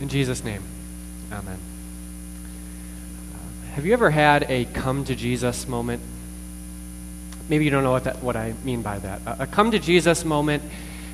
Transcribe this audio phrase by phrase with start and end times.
[0.00, 0.62] In Jesus' name,
[1.32, 1.58] amen.
[3.74, 6.02] Have you ever had a come to Jesus moment?
[7.48, 9.20] Maybe you don't know what, that, what I mean by that.
[9.26, 10.62] A, a come to Jesus moment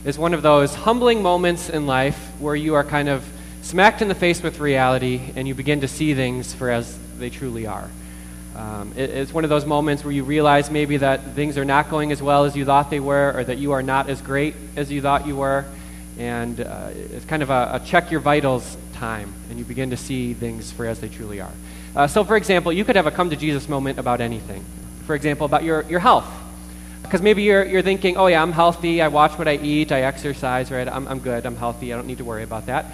[0.04, 3.24] is one of those humbling moments in life where you are kind of
[3.62, 7.30] smacked in the face with reality and you begin to see things for as they
[7.30, 7.88] truly are.
[8.56, 11.88] Um, it, it's one of those moments where you realize maybe that things are not
[11.88, 14.54] going as well as you thought they were, or that you are not as great
[14.76, 15.64] as you thought you were.
[16.18, 19.96] And uh, it's kind of a, a, check your vitals time, and you begin to
[19.96, 21.52] see things for as they truly are.
[21.96, 24.64] Uh, so, for example, you could have a come to Jesus moment about anything.
[25.06, 26.26] For example, about your, your health.
[27.02, 30.02] Because maybe you're, you're thinking, oh, yeah, I'm healthy, I watch what I eat, I
[30.02, 30.86] exercise, right?
[30.86, 32.86] I'm, I'm good, I'm healthy, I don't need to worry about that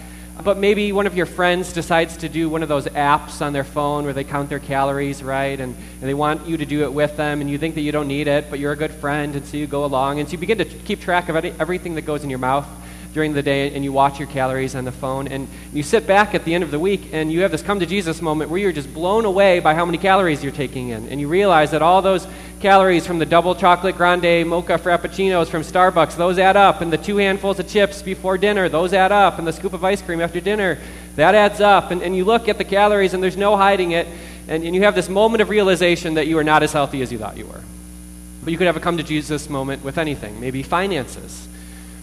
[0.42, 3.64] but maybe one of your friends decides to do one of those apps on their
[3.64, 5.59] phone where they count their calories, right?
[5.59, 7.91] And, and they want you to do it with them, and you think that you
[7.91, 10.33] don't need it, but you're a good friend, and so you go along, and so
[10.33, 12.69] you begin to keep track of everything that goes in your mouth
[13.18, 16.36] during the day, and you watch your calories on the phone, and you sit back
[16.36, 18.60] at the end of the week, and you have this come to Jesus moment where
[18.60, 21.83] you're just blown away by how many calories you're taking in, and you realize that
[21.83, 22.28] all those
[22.60, 26.80] calories from the double chocolate grande mocha frappuccinos from Starbucks, those add up.
[26.80, 29.38] And the two handfuls of chips before dinner, those add up.
[29.38, 30.78] And the scoop of ice cream after dinner,
[31.16, 31.91] that adds up.
[31.91, 34.06] And, and you look at the calories and there's no hiding it.
[34.47, 37.10] And, and you have this moment of realization that you are not as healthy as
[37.10, 37.62] you thought you were.
[38.44, 41.48] But you could have a come to Jesus moment with anything, maybe finances.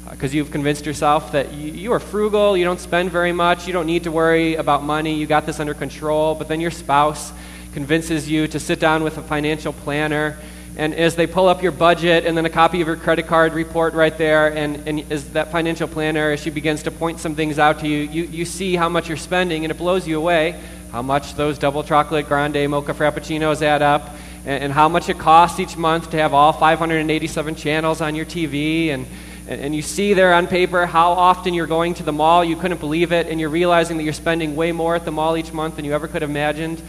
[0.10, 3.74] Because you've convinced yourself that you, you are frugal, you don't spend very much, you
[3.74, 6.36] don't need to worry about money, you got this under control.
[6.36, 7.34] But then your spouse
[7.74, 10.38] convinces you to sit down with a financial planner.
[10.78, 13.54] And as they pull up your budget and then a copy of your credit card
[13.54, 17.34] report right there, and, and as that financial planner, as she begins to point some
[17.34, 20.18] things out to you, you, you see how much you're spending, and it blows you
[20.18, 20.60] away
[20.92, 25.60] how much those double chocolate grande mocha frappuccinos add up, and how much it costs
[25.60, 29.06] each month to have all 587 channels on your TV, and,
[29.48, 32.44] and you see there on paper how often you're going to the mall.
[32.44, 35.38] You couldn't believe it, and you're realizing that you're spending way more at the mall
[35.38, 36.82] each month than you ever could have imagined.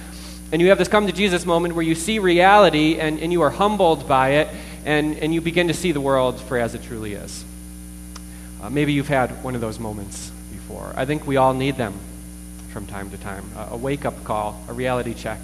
[0.52, 3.42] And you have this come to Jesus moment where you see reality and, and you
[3.42, 4.48] are humbled by it
[4.84, 7.44] and, and you begin to see the world for as it truly is.
[8.62, 10.92] Uh, maybe you've had one of those moments before.
[10.96, 11.94] I think we all need them
[12.70, 15.40] from time to time uh, a wake up call, a reality check.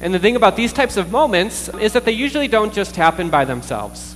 [0.00, 3.30] And the thing about these types of moments is that they usually don't just happen
[3.30, 4.14] by themselves.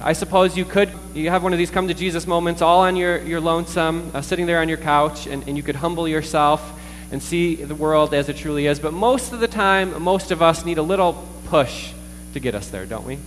[0.00, 2.96] I suppose you could you have one of these come to Jesus moments all on
[2.96, 6.62] your, your lonesome, uh, sitting there on your couch, and, and you could humble yourself
[7.10, 8.78] and see the world as it truly is.
[8.78, 11.92] But most of the time, most of us need a little push
[12.34, 13.18] to get us there, don't we?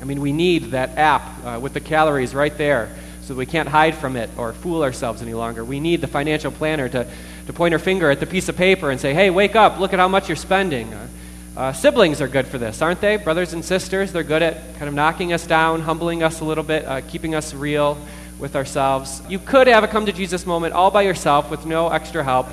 [0.00, 3.68] I mean, we need that app uh, with the calories right there so we can't
[3.68, 5.64] hide from it or fool ourselves any longer.
[5.64, 7.06] We need the financial planner to,
[7.46, 9.92] to point her finger at the piece of paper and say, hey, wake up, look
[9.92, 10.92] at how much you're spending.
[10.92, 11.08] Uh,
[11.56, 13.16] uh, siblings are good for this, aren't they?
[13.16, 16.64] Brothers and sisters, they're good at kind of knocking us down, humbling us a little
[16.64, 17.96] bit, uh, keeping us real
[18.38, 19.22] with ourselves.
[19.28, 22.48] You could have a come to Jesus moment all by yourself with no extra help.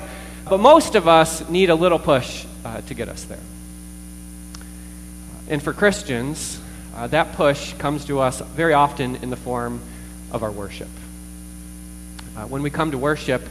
[0.48, 3.38] But most of us need a little push uh, to get us there.
[5.48, 6.60] And for Christians,
[6.94, 9.80] uh, that push comes to us very often in the form
[10.30, 10.88] of our worship.
[12.36, 13.42] Uh, when we come to worship,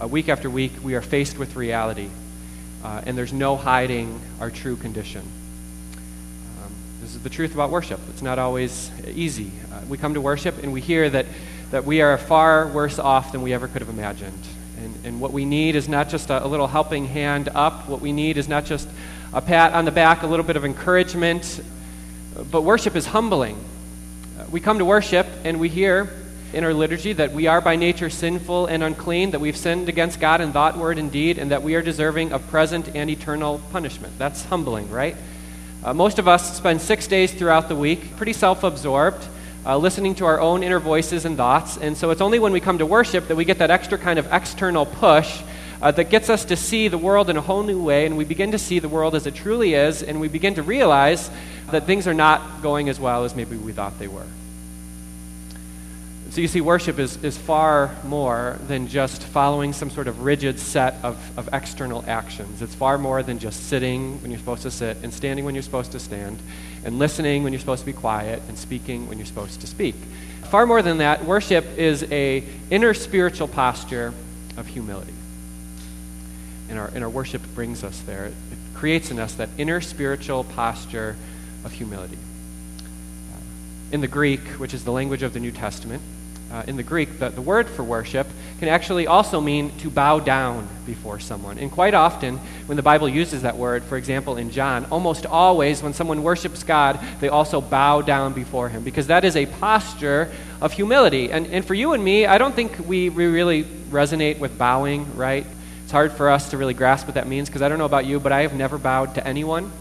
[0.00, 2.08] uh, week after week, we are faced with reality,
[2.82, 5.22] uh, and there's no hiding our true condition.
[6.62, 8.00] Um, this is the truth about worship.
[8.10, 9.52] It's not always easy.
[9.72, 11.26] Uh, we come to worship, and we hear that,
[11.70, 14.42] that we are far worse off than we ever could have imagined.
[14.78, 17.88] And, and what we need is not just a, a little helping hand up.
[17.88, 18.88] What we need is not just
[19.32, 21.60] a pat on the back, a little bit of encouragement.
[22.50, 23.62] But worship is humbling.
[24.38, 26.10] Uh, we come to worship and we hear
[26.52, 30.20] in our liturgy that we are by nature sinful and unclean, that we've sinned against
[30.20, 33.60] God in thought, word, and deed, and that we are deserving of present and eternal
[33.72, 34.18] punishment.
[34.18, 35.16] That's humbling, right?
[35.84, 39.26] Uh, most of us spend six days throughout the week pretty self absorbed
[39.64, 41.76] uh, listening to our own inner voices and thoughts.
[41.76, 44.18] And so it's only when we come to worship that we get that extra kind
[44.18, 45.42] of external push
[45.80, 48.24] uh, that gets us to see the world in a whole new way, and we
[48.24, 51.28] begin to see the world as it truly is, and we begin to realize
[51.70, 54.26] that things are not going as well as maybe we thought they were.
[56.32, 60.58] So you see, worship is, is far more than just following some sort of rigid
[60.58, 62.62] set of, of external actions.
[62.62, 65.60] It's far more than just sitting when you're supposed to sit and standing when you're
[65.60, 66.38] supposed to stand
[66.86, 69.94] and listening when you're supposed to be quiet and speaking when you're supposed to speak.
[70.44, 74.14] Far more than that, worship is a inner spiritual posture
[74.56, 75.12] of humility.
[76.70, 78.24] And our, and our worship brings us there.
[78.24, 81.14] It, it creates in us that inner spiritual posture
[81.62, 82.16] of humility.
[83.90, 86.00] In the Greek, which is the language of the New Testament,
[86.52, 88.26] uh, in the Greek, the, the word for worship,
[88.58, 91.58] can actually also mean to bow down before someone.
[91.58, 95.82] And quite often, when the Bible uses that word, for example, in John, almost always
[95.82, 100.30] when someone worships God, they also bow down before him because that is a posture
[100.60, 101.32] of humility.
[101.32, 105.16] And, and for you and me, I don't think we, we really resonate with bowing,
[105.16, 105.46] right?
[105.84, 108.04] It's hard for us to really grasp what that means because I don't know about
[108.04, 109.72] you, but I have never bowed to anyone.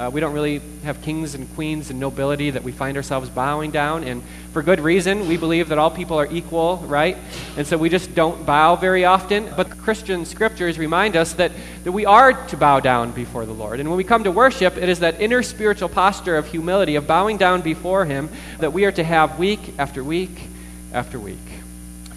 [0.00, 3.70] Uh, we don't really have kings and queens and nobility that we find ourselves bowing
[3.70, 5.28] down, and for good reason.
[5.28, 7.18] We believe that all people are equal, right?
[7.58, 9.52] And so we just don't bow very often.
[9.54, 11.52] But Christian scriptures remind us that,
[11.84, 13.78] that we are to bow down before the Lord.
[13.78, 17.06] And when we come to worship, it is that inner spiritual posture of humility, of
[17.06, 18.30] bowing down before Him,
[18.60, 20.48] that we are to have week after week
[20.94, 21.36] after week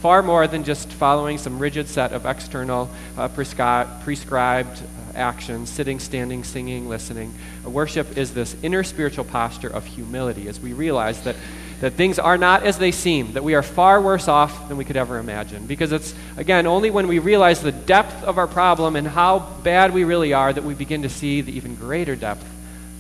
[0.04, 4.84] far more than just following some rigid set of external uh, prescri- prescribed
[5.16, 7.34] actions sitting, standing, singing, listening.
[7.66, 11.36] worship is this inner spiritual posture of humility as we realize that,
[11.82, 14.86] that things are not as they seem, that we are far worse off than we
[14.86, 15.66] could ever imagine.
[15.66, 19.94] Because it's, again, only when we realize the depth of our problem and how bad
[19.94, 22.46] we really are that we begin to see the even greater depth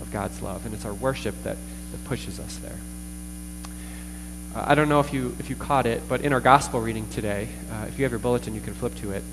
[0.01, 0.65] of God's love.
[0.65, 1.57] And it's our worship that,
[1.91, 2.77] that pushes us there.
[4.55, 7.09] Uh, I don't know if you, if you caught it, but in our gospel reading
[7.09, 9.23] today, uh, if you have your bulletin, you can flip to it.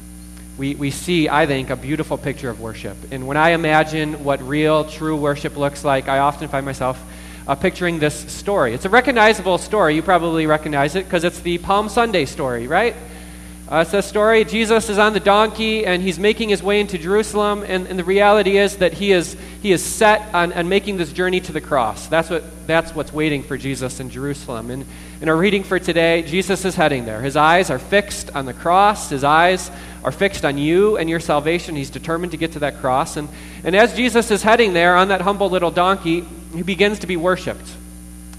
[0.61, 2.95] We, we see, I think, a beautiful picture of worship.
[3.13, 7.03] And when I imagine what real, true worship looks like, I often find myself
[7.49, 8.75] uh, picturing this story.
[8.75, 9.95] It's a recognizable story.
[9.95, 12.95] You probably recognize it because it's the Palm Sunday story, right?
[13.73, 14.45] Uh, it's a story.
[14.45, 18.05] Jesus is on the donkey and he's making his way into Jerusalem, and, and the
[18.05, 21.63] reality is that he is, he is set on, on making this journey to the
[21.63, 22.07] cross.
[22.09, 24.71] That's, what, that's what's waiting for Jesus in Jerusalem.
[24.71, 24.85] And
[25.23, 27.23] in our reading for today, Jesus is heading there.
[27.23, 29.71] His eyes are fixed on the cross, his eyes
[30.03, 31.77] are fixed on you and your salvation.
[31.77, 33.17] He's determined to get to that cross.
[33.17, 33.29] And,
[33.65, 36.25] and as Jesus is heading there on that humble little donkey,
[36.55, 37.77] he begins to be worshiped.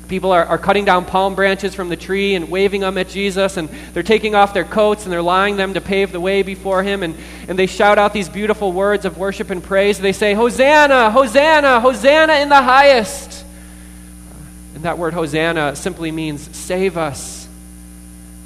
[0.07, 3.55] People are, are cutting down palm branches from the tree and waving them at Jesus,
[3.55, 6.83] and they're taking off their coats and they're lying them to pave the way before
[6.83, 7.15] him, and,
[7.47, 9.99] and they shout out these beautiful words of worship and praise.
[9.99, 13.45] They say, Hosanna, Hosanna, Hosanna in the highest.
[14.75, 17.47] And that word Hosanna simply means save us,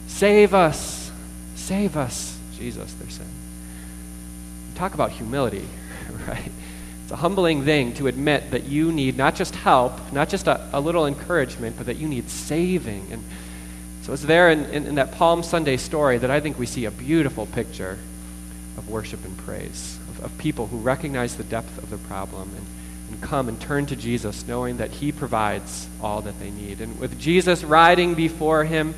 [0.05, 1.09] save us,
[1.55, 3.29] save us, Jesus, they're saying.
[4.75, 5.67] Talk about humility,
[6.27, 6.51] right?
[7.03, 10.69] It's a humbling thing to admit that you need not just help, not just a,
[10.73, 13.07] a little encouragement, but that you need saving.
[13.11, 13.23] And
[14.01, 16.85] so it's there in, in, in, that Palm Sunday story that I think we see
[16.85, 17.99] a beautiful picture
[18.75, 22.65] of worship and praise, of, of people who recognize the depth of the problem and,
[23.11, 26.81] and come and turn to Jesus, knowing that He provides all that they need.
[26.81, 28.95] And with Jesus riding before Him,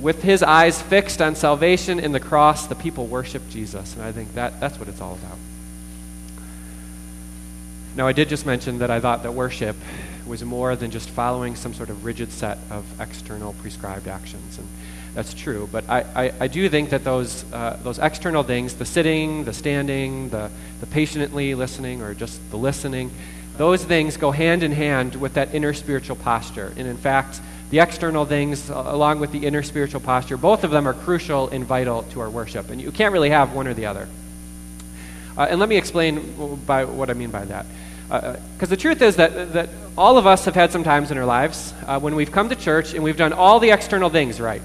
[0.00, 3.94] with His eyes fixed on salvation in the cross, the people worship Jesus.
[3.94, 5.38] And I think that, that's what it's all about.
[7.96, 9.76] Now, I did just mention that I thought that worship
[10.26, 14.58] was more than just following some sort of rigid set of external prescribed actions.
[14.58, 14.68] And
[15.14, 15.68] that's true.
[15.72, 19.54] But I, I, I do think that those, uh, those external things, the sitting, the
[19.54, 20.50] standing, the,
[20.80, 23.10] the patiently listening, or just the listening,
[23.56, 26.74] those things go hand in hand with that inner spiritual posture.
[26.76, 27.40] And in fact,
[27.70, 31.64] the external things, along with the inner spiritual posture, both of them are crucial and
[31.64, 32.70] vital to our worship.
[32.70, 34.08] And you can't really have one or the other.
[35.36, 37.66] Uh, and let me explain by what I mean by that.
[38.08, 39.68] Because uh, the truth is that, that
[39.98, 42.56] all of us have had some times in our lives uh, when we've come to
[42.56, 44.62] church and we've done all the external things right.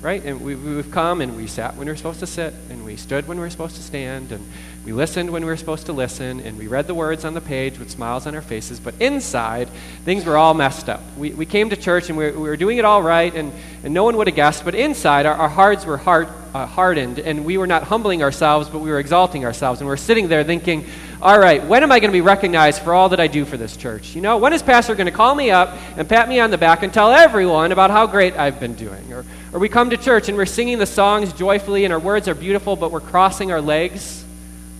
[0.00, 0.24] Right?
[0.24, 2.96] And we, we've come and we sat when we were supposed to sit, and we
[2.96, 4.46] stood when we were supposed to stand, and
[4.84, 7.40] we listened when we were supposed to listen, and we read the words on the
[7.40, 8.78] page with smiles on our faces.
[8.78, 9.70] But inside,
[10.04, 11.00] things were all messed up.
[11.16, 13.50] We, we came to church and we we were doing it all right, and,
[13.82, 14.62] and no one would have guessed.
[14.62, 18.68] But inside, our, our hearts were heart, uh, hardened, and we were not humbling ourselves,
[18.68, 19.80] but we were exalting ourselves.
[19.80, 20.84] And we we're sitting there thinking,
[21.22, 23.56] all right, when am I going to be recognized for all that I do for
[23.56, 24.14] this church?
[24.14, 26.58] You know, when is Pastor going to call me up and pat me on the
[26.58, 29.14] back and tell everyone about how great I've been doing?
[29.14, 32.28] Or, or we come to church and we're singing the songs joyfully and our words
[32.28, 34.23] are beautiful, but we're crossing our legs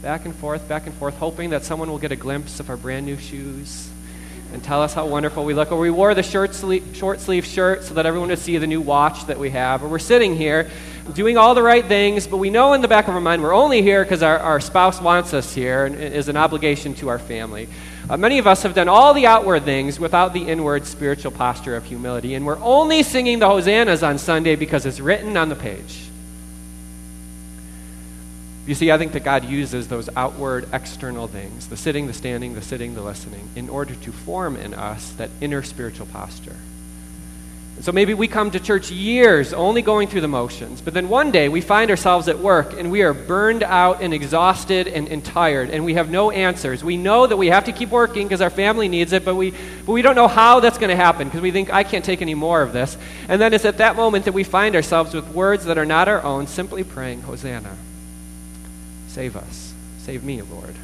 [0.04, 2.76] back and forth, back and forth, hoping that someone will get a glimpse of our
[2.76, 3.88] brand new shoes
[4.52, 5.72] and tell us how wonderful we look.
[5.72, 8.66] Or we wore the short sleeve, short sleeve shirt so that everyone would see the
[8.66, 9.82] new watch that we have.
[9.82, 10.68] Or we're sitting here
[11.14, 13.54] doing all the right things, but we know in the back of our mind we're
[13.54, 17.18] only here because our, our spouse wants us here and is an obligation to our
[17.18, 17.66] family.
[18.10, 21.76] Uh, many of us have done all the outward things without the inward spiritual posture
[21.76, 25.56] of humility, and we're only singing the hosannas on Sunday because it's written on the
[25.56, 26.10] page.
[28.66, 32.54] You see, I think that God uses those outward, external things the sitting, the standing,
[32.54, 36.56] the sitting, the listening in order to form in us that inner spiritual posture.
[37.76, 41.10] And So maybe we come to church years only going through the motions, but then
[41.10, 45.08] one day we find ourselves at work and we are burned out and exhausted and,
[45.08, 46.82] and tired and we have no answers.
[46.82, 49.50] We know that we have to keep working because our family needs it, but we,
[49.84, 52.22] but we don't know how that's going to happen because we think, I can't take
[52.22, 52.96] any more of this.
[53.28, 56.08] And then it's at that moment that we find ourselves with words that are not
[56.08, 57.76] our own, simply praying, Hosanna,
[59.14, 60.74] save us, save me, Lord.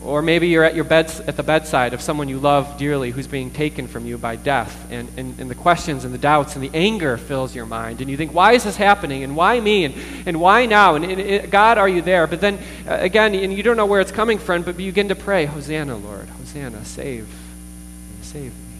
[0.00, 3.26] Or maybe you're at, your bed, at the bedside of someone you love dearly who's
[3.26, 6.62] being taken from you by death, and, and, and the questions and the doubts and
[6.62, 8.00] the anger fills your mind.
[8.00, 9.24] And you think, why is this happening?
[9.24, 9.86] And why me?
[9.86, 9.94] And,
[10.24, 10.94] and why now?
[10.94, 12.28] And, and, and God, are you there?
[12.28, 15.08] But then, uh, again, and you don't know where it's coming from, but you begin
[15.08, 17.28] to pray, Hosanna, Lord, Hosanna, save,
[18.22, 18.76] save me.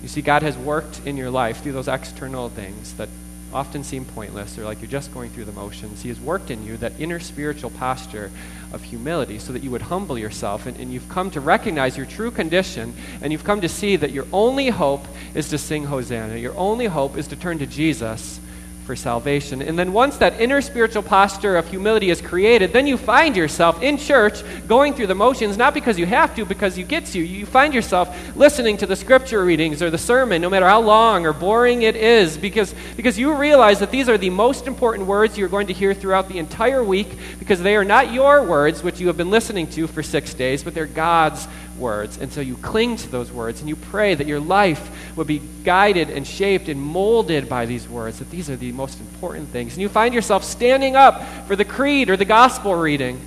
[0.00, 3.10] You see, God has worked in your life through those external things that
[3.52, 6.02] often seem pointless or like you're just going through the motions.
[6.02, 8.30] He has worked in you that inner spiritual posture
[8.72, 12.06] of humility so that you would humble yourself and, and you've come to recognize your
[12.06, 16.36] true condition and you've come to see that your only hope is to sing Hosanna.
[16.36, 18.40] Your only hope is to turn to Jesus
[18.86, 19.60] for salvation.
[19.60, 23.82] And then once that inner spiritual posture of humility is created, then you find yourself
[23.82, 27.18] in church going through the motions, not because you have to, because you get to.
[27.18, 31.26] You find yourself listening to the scripture readings or the sermon, no matter how long
[31.26, 35.36] or boring it is, because, because you realize that these are the most important words
[35.36, 37.08] you're going to hear throughout the entire week,
[37.40, 40.62] because they are not your words, which you have been listening to for six days,
[40.62, 42.18] but they're God's words.
[42.18, 45.40] And so you cling to those words and you pray that your life would be
[45.64, 49.74] guided and shaped and molded by these words, that these are the most important things.
[49.74, 53.20] And you find yourself standing up for the creed or the gospel reading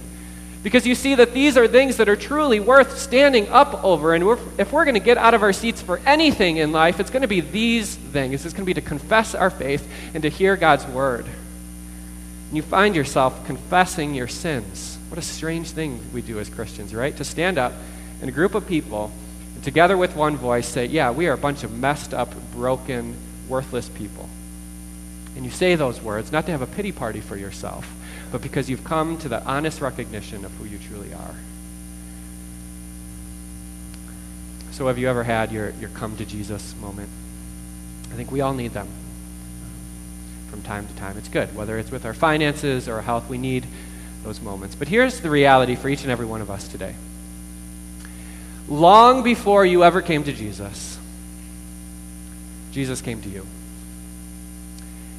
[0.62, 4.14] because you see that these are things that are truly worth standing up over.
[4.14, 7.00] And we're, if we're going to get out of our seats for anything in life,
[7.00, 8.46] it's going to be these things.
[8.46, 11.26] It's going to be to confess our faith and to hear God's word.
[11.26, 14.98] And you find yourself confessing your sins.
[15.08, 17.16] What a strange thing we do as Christians, right?
[17.18, 17.74] To stand up
[18.22, 19.12] and a group of people,
[19.64, 23.16] together with one voice, say, Yeah, we are a bunch of messed up, broken,
[23.48, 24.30] worthless people.
[25.36, 27.90] And you say those words not to have a pity party for yourself,
[28.32, 31.36] but because you've come to the honest recognition of who you truly are.
[34.72, 37.10] So, have you ever had your, your come to Jesus moment?
[38.12, 38.88] I think we all need them
[40.50, 41.18] from time to time.
[41.18, 43.66] It's good, whether it's with our finances or our health, we need
[44.24, 44.76] those moments.
[44.76, 46.96] But here's the reality for each and every one of us today
[48.70, 50.98] long before you ever came to Jesus,
[52.72, 53.46] Jesus came to you.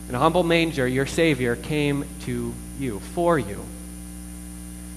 [0.09, 3.65] In a humble manger, your Savior came to you, for you.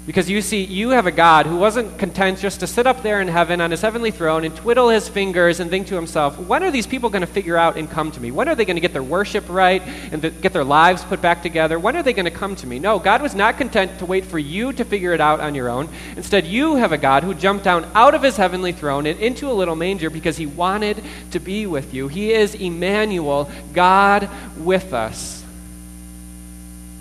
[0.06, 3.22] Because you see, you have a God who wasn't content just to sit up there
[3.22, 6.62] in heaven on his heavenly throne and twiddle his fingers and think to himself, when
[6.62, 8.30] are these people going to figure out and come to me?
[8.30, 9.82] When are they going to get their worship right
[10.12, 11.80] and th- get their lives put back together?
[11.80, 12.80] When are they going to come to me?
[12.80, 15.70] No, God was not content to wait for you to figure it out on your
[15.70, 15.88] own.
[16.18, 19.50] Instead, you have a God who jumped down out of his heavenly throne and into
[19.50, 22.10] a little manger because he wanted to be with you.
[22.10, 25.46] He is Emmanuel, God with us.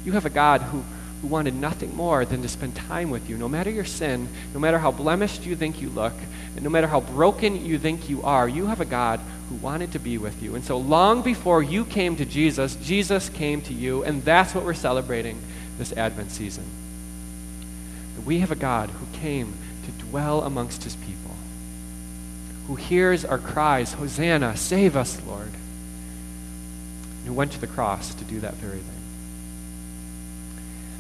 [0.05, 0.85] You have a God who
[1.23, 4.59] who wanted nothing more than to spend time with you, no matter your sin, no
[4.59, 6.13] matter how blemished you think you look,
[6.57, 9.93] and no matter how broken you think you are, you have a God who wanted
[9.93, 10.57] to be with you.
[10.57, 14.65] And so, long before you came to Jesus, Jesus came to you, and that's what
[14.65, 15.39] we're celebrating
[15.79, 16.65] this Advent season.
[18.25, 21.37] we have a God who came to dwell amongst his people,
[22.67, 25.53] who hears our cries, Hosanna, save us, Lord,
[27.19, 29.02] and who went to the cross to do that very thing.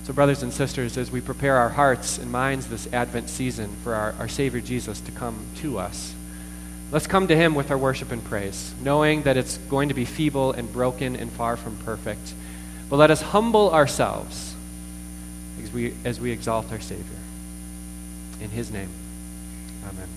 [0.05, 3.95] So, brothers and sisters, as we prepare our hearts and minds this Advent season for
[3.95, 6.13] our, our Savior Jesus to come to us,
[6.91, 10.05] let's come to Him with our worship and praise, knowing that it's going to be
[10.05, 12.35] feeble and broken and far from perfect.
[12.91, 14.57] But let us humble ourselves
[15.63, 17.05] as we, as we exalt our Savior.
[18.41, 18.91] In His name,
[19.89, 20.09] amen.